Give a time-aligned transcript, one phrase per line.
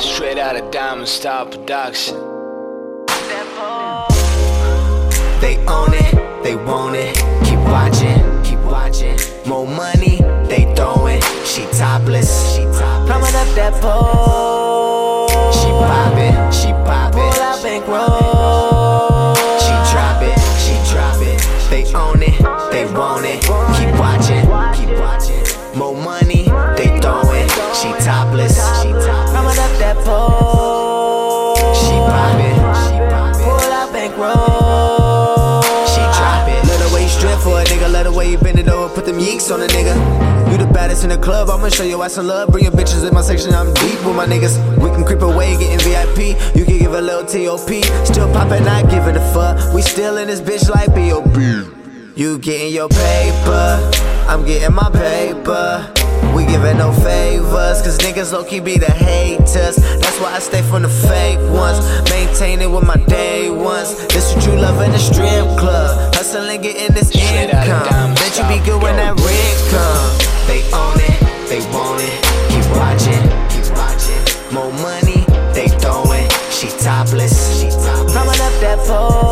[0.00, 2.14] Straight out of Diamond Star Production.
[5.40, 7.16] They own it, they want it.
[7.44, 9.18] Keep watching, keep watching.
[9.46, 11.20] More money, they throwing.
[11.44, 13.08] She topless, she topless.
[13.10, 14.71] Coming up that pole.
[27.82, 29.32] She topless, she topless.
[29.34, 31.56] Coming up that pole.
[31.74, 33.42] She poppin', she poppin'.
[33.42, 35.62] Pull out bankroll.
[35.90, 36.62] She drop it.
[36.68, 38.94] Let the way you strip for a nigga, let the way you bend it over,
[38.94, 39.98] put them yeeks on a nigga.
[40.52, 42.50] You the baddest in the club, I'ma show you why some love.
[42.50, 44.56] Bring your bitches in my section, I'm deep with my niggas.
[44.78, 46.38] We can creep away, getting VIP.
[46.54, 47.82] You can give a little TOP.
[48.06, 49.74] Still poppin', not giving a fuck.
[49.74, 52.14] We still in this bitch like B.O.B.
[52.14, 53.90] You getting your paper,
[54.28, 55.92] I'm getting my paper.
[56.34, 59.76] We giving no favors, cause niggas low key be the haters.
[59.76, 61.78] That's why I stay from the fake ones.
[62.10, 63.94] Maintain it with my day ones.
[64.08, 66.14] This what you love in the strip club.
[66.14, 68.14] Hustling, getting this Straight income.
[68.14, 70.08] Bet you be good when that rent come.
[70.48, 72.16] They own it, they want it.
[72.50, 74.22] Keep watching, keep watching.
[74.54, 76.28] More money, they throwing.
[76.50, 78.12] She topless, she topless.
[78.14, 79.31] Coming up that pole.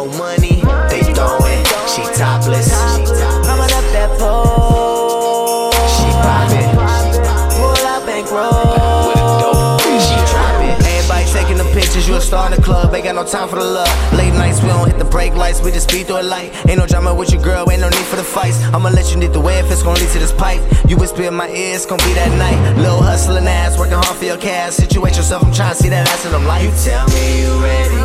[0.00, 1.60] More money, they throwing.
[1.84, 2.72] She topless.
[2.72, 5.70] Coming up that pole.
[5.92, 6.72] She poppin',
[7.12, 8.24] she poppin'.
[8.24, 9.12] Pull.
[9.12, 9.84] With a dope.
[10.00, 10.80] She drop it.
[10.80, 13.56] Everybody taking the pictures, you a star in the club, ain't got no time for
[13.56, 13.92] the love.
[14.14, 16.50] Late nights, we don't hit the brake lights, we just speed through a light.
[16.66, 18.56] Ain't no drama with your girl, ain't no need for the fights.
[18.72, 20.62] I'ma let you need the way if it's gonna lead to this pipe.
[20.88, 22.56] You whisper in my ear, it's gonna be that night.
[22.78, 24.76] Little hustling ass, working hard for your cash.
[24.80, 28.00] Situate yourself, I'm trying to see that ass in them You tell me you ready.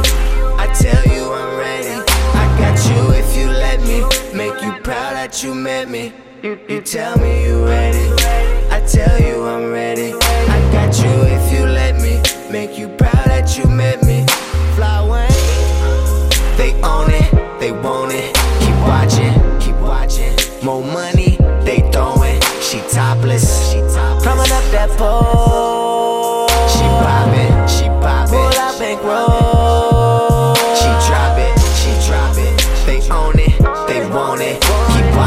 [0.59, 1.24] I tell you
[2.89, 4.01] you if you let me.
[4.33, 6.13] Make you proud that you met me.
[6.43, 8.05] You, tell me you ready.
[8.69, 10.13] I tell you I'm ready.
[10.13, 12.21] I got you if you let me.
[12.51, 14.25] Make you proud that you met me.
[14.75, 15.27] Fly away.
[16.57, 18.35] They own it, they want it.
[18.61, 20.35] Keep watching, keep watching.
[20.63, 22.39] More money, they throwing.
[22.61, 24.23] She topless, she topless.
[24.23, 25.34] Coming up that pole.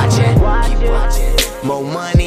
[0.08, 0.78] watching.
[0.78, 1.66] Keep watching.
[1.66, 2.17] More money.